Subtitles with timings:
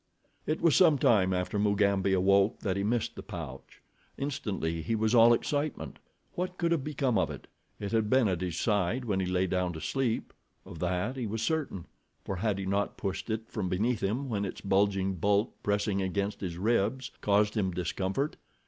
[0.47, 3.83] It was some time after Mugambi awoke that he missed the pouch.
[4.17, 5.99] Instantly he was all excitement.
[6.33, 7.45] What could have become of it?
[7.79, 11.43] It had been at his side when he lay down to sleep—of that he was
[11.43, 11.85] certain,
[12.25, 16.41] for had he not pushed it from beneath him when its bulging bulk, pressing against
[16.41, 18.37] his ribs, caused him discomfort?